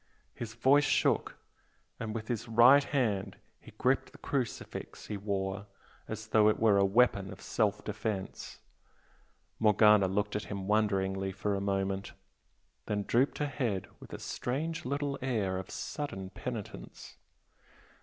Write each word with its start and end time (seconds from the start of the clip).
His 0.33 0.55
voice 0.55 0.83
shook 0.83 1.37
and 1.99 2.15
with 2.15 2.27
his 2.27 2.47
right 2.47 2.83
hand 2.85 3.37
he 3.59 3.69
gripped 3.77 4.11
the 4.11 4.17
crucifix 4.17 5.05
he 5.05 5.15
wore 5.15 5.67
as 6.07 6.29
though 6.29 6.49
it 6.49 6.59
were 6.59 6.79
a 6.79 6.83
weapon 6.83 7.31
of 7.31 7.39
self 7.39 7.83
defence. 7.85 8.61
Morgana 9.59 10.07
looked 10.07 10.35
at 10.35 10.45
him 10.45 10.67
wonderingly 10.67 11.31
for 11.31 11.53
a 11.53 11.61
moment, 11.61 12.13
then 12.87 13.03
drooped 13.03 13.37
her 13.37 13.45
head 13.45 13.89
with 13.99 14.11
a 14.11 14.17
strange 14.17 14.85
little 14.85 15.19
air 15.21 15.59
of 15.59 15.69
sudden 15.69 16.31
penitence. 16.31 17.17